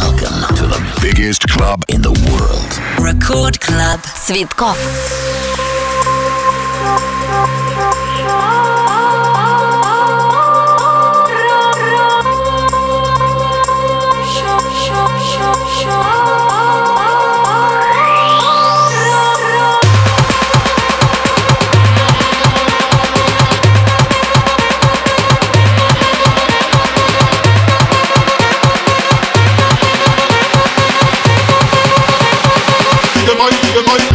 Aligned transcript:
Welcome 0.00 0.56
to 0.56 0.66
the 0.66 0.98
biggest 1.00 1.48
club 1.48 1.82
in 1.88 2.02
the 2.02 2.12
world. 2.30 2.80
Record 2.98 3.60
Club. 3.60 4.00
Цветков. 4.00 4.76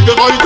The 0.06 0.45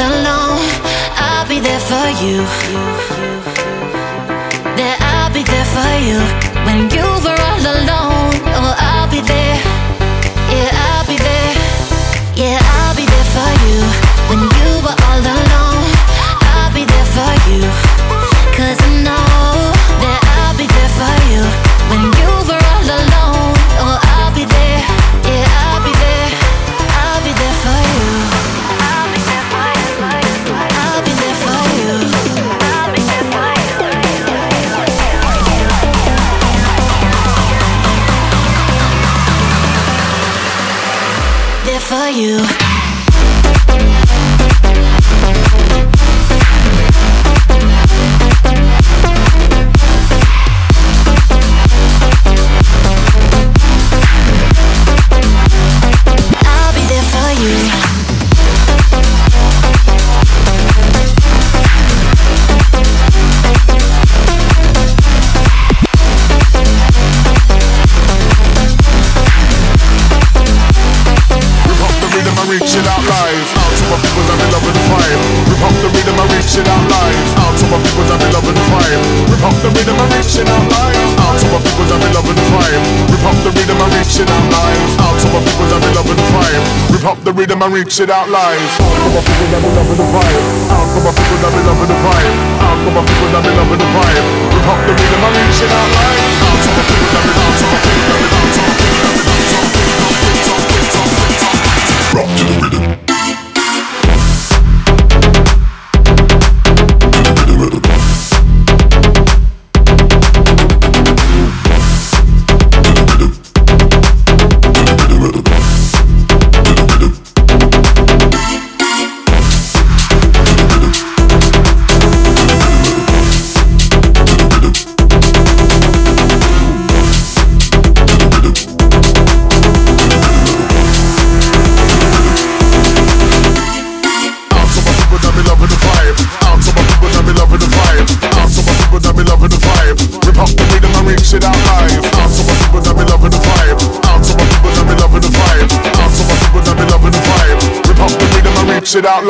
all 0.00 0.08
the 0.08 0.21
out 88.12 88.28
live. 88.28 88.81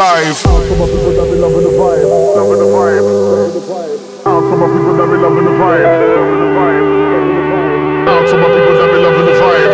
live. 0.02 0.42
All 0.46 0.58
my 0.58 0.86
people 0.90 1.14
that 1.14 1.26
be 1.30 1.38
loving 1.38 1.62
the 1.62 1.70
vibe. 1.78 2.02
Loving 2.34 2.58
the 2.58 2.66
vibe. 2.74 3.06
All 4.26 4.42
for 4.42 4.56
my 4.58 4.66
people 4.74 4.94
that 4.98 5.06
be 5.06 5.16
loving 5.24 5.46
the 5.46 5.54
vibe. 5.62 5.86
Loving 6.18 6.40
the 6.42 6.48
vibe. 6.58 6.86
Out 8.10 8.24
to 8.26 8.34
my 8.42 8.48
people 8.54 8.74
that 8.80 8.88
be 8.90 8.98
loving 9.06 9.26
the 9.30 9.34
vibe. 9.42 9.70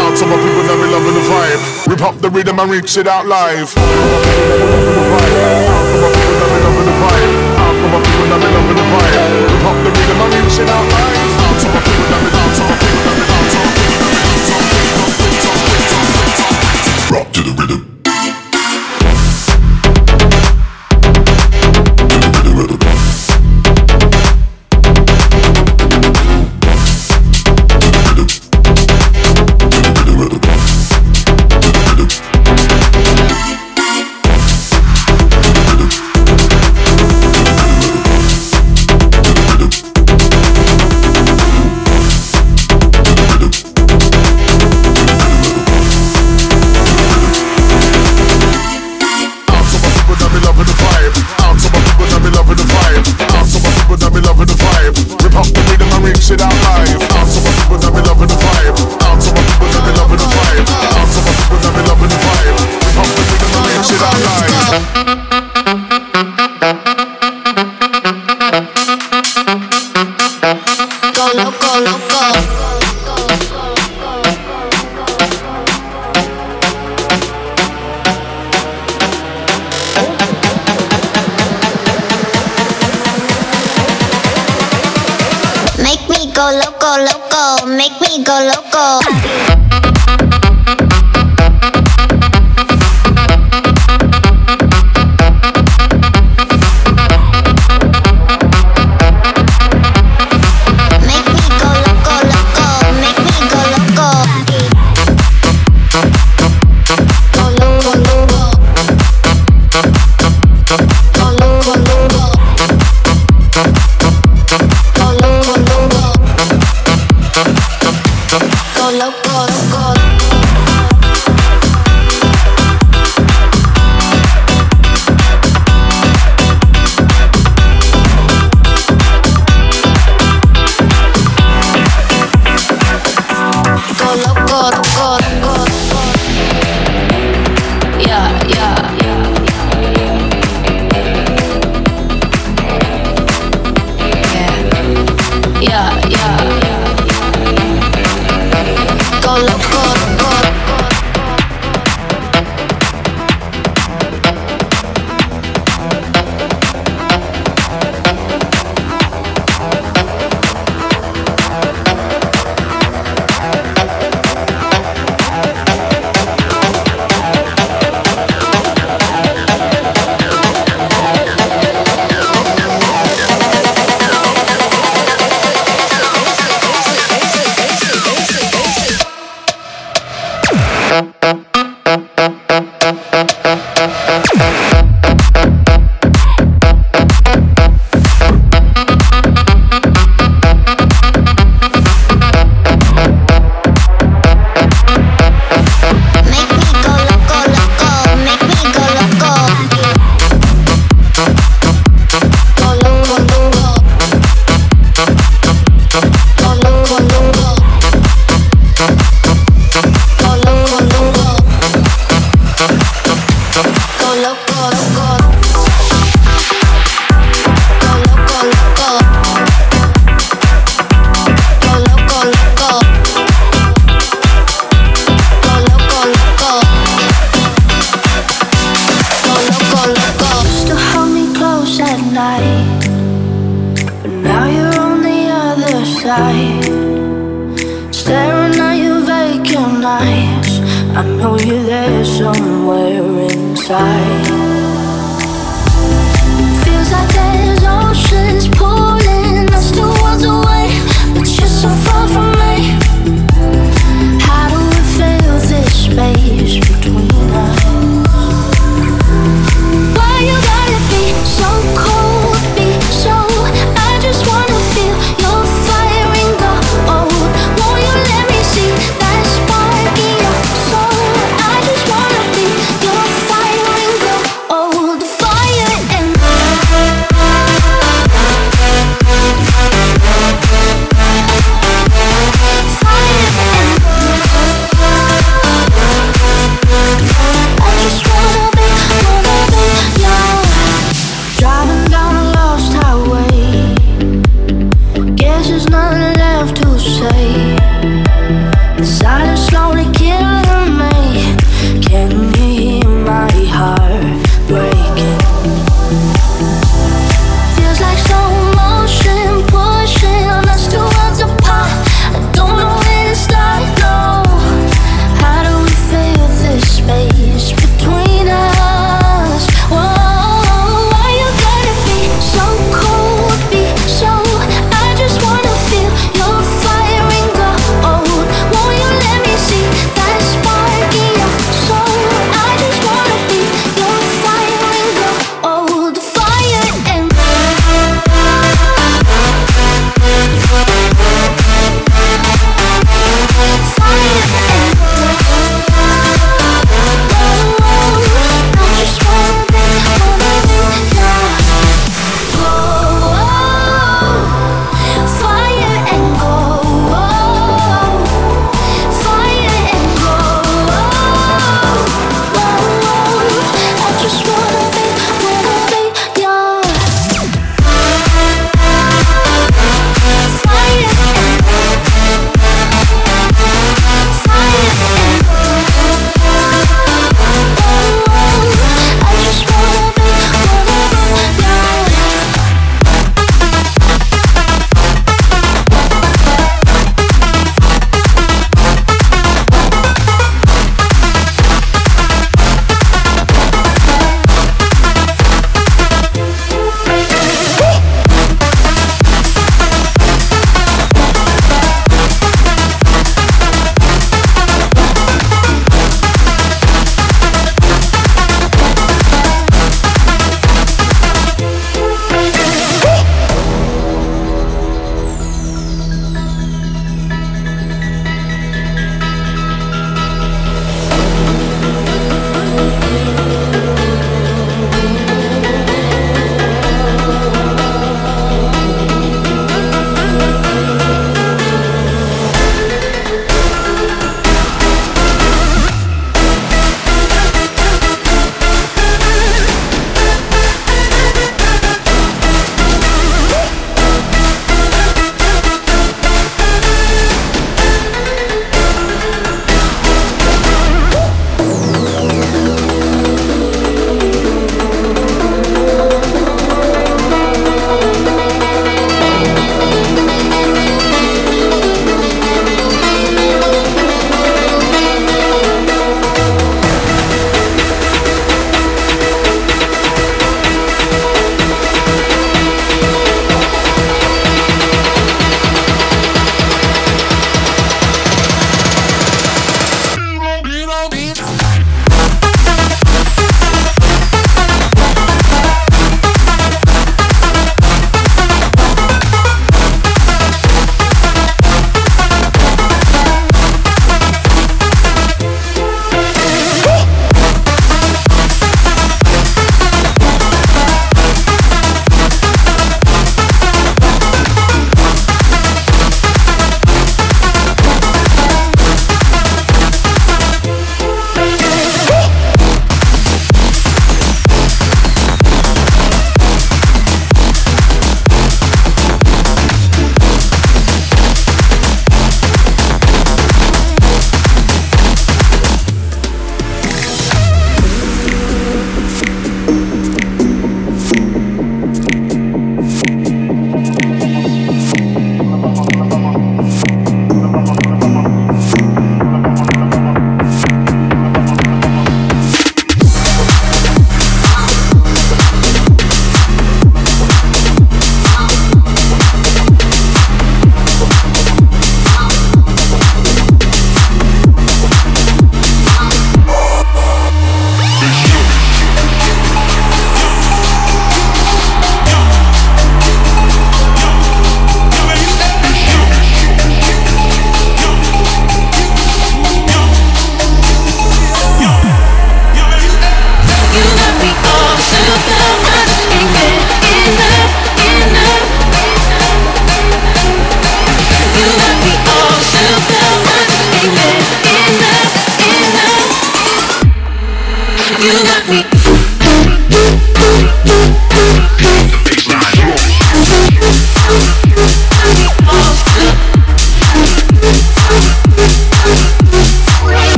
Out 0.00 0.12
to 0.18 0.24
my 0.26 0.36
people 0.42 0.64
that 0.68 0.76
be 0.82 0.88
loving 0.90 1.14
the 1.14 1.24
vibe. 1.30 1.62
Rip 1.86 2.02
up 2.02 2.16
the 2.20 2.30
rhythm 2.30 2.58
and 2.58 2.70
reach 2.70 2.96
it 2.96 3.06
out 3.06 3.26
live. 3.26 3.70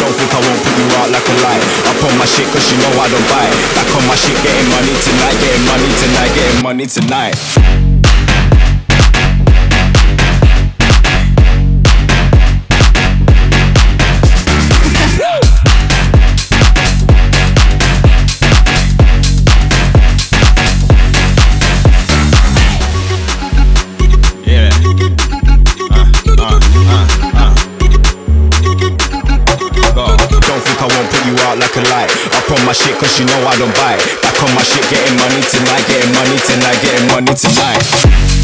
Don't 0.00 0.14
think 0.16 0.30
I 0.34 0.40
won't 0.42 0.60
put 0.62 0.74
you 0.76 0.86
out 1.00 1.10
like 1.10 1.26
a 1.26 1.36
light. 1.44 1.64
I 1.86 1.92
put 2.02 2.12
my 2.18 2.26
shit 2.26 2.46
cause 2.52 2.66
you 2.70 2.76
know 2.82 2.92
I 3.00 3.06
don't 3.08 3.26
bite 3.30 3.54
Back 3.76 3.88
on 3.94 4.04
my 4.06 4.16
shit, 4.16 4.36
getting 4.42 4.68
money 4.70 4.94
tonight, 5.02 5.36
getting 5.40 5.64
money 5.66 5.90
tonight, 6.00 6.30
getting 6.34 6.60
money 6.62 6.86
tonight. 6.86 7.93
On 32.50 32.66
my 32.66 32.72
shit 32.72 32.96
cause 32.98 33.18
you 33.18 33.26
know 33.26 33.46
I 33.46 33.56
don't 33.58 33.74
bite. 33.76 34.00
it. 34.00 34.22
Back 34.22 34.42
on 34.42 34.54
my 34.54 34.62
shit, 34.62 34.82
getting 34.90 35.16
money 35.16 35.40
tonight, 35.50 35.86
getting 35.86 36.12
money 36.14 36.38
tonight, 36.46 36.80
getting 36.82 37.06
money. 37.08 37.34
Tonight. 37.34 38.43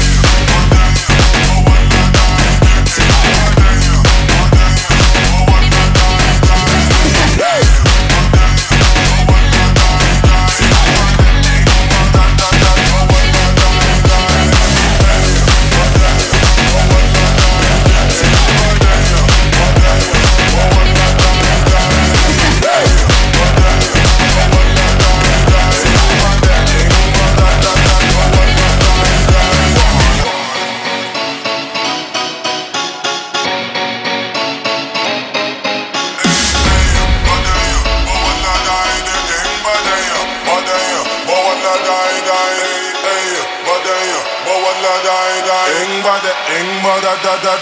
That 47.43 47.57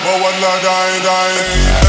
one. 1.80 1.89